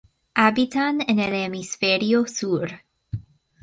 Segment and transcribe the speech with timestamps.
[0.33, 2.71] Habitan en el hemisferio sur.